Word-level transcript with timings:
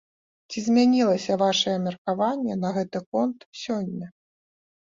Ці 0.51 0.61
змянілася 0.67 1.35
вашае 1.43 1.75
меркаванне 1.85 2.57
на 2.65 2.69
гэты 2.79 3.05
конт 3.13 3.39
сёння? 3.67 4.07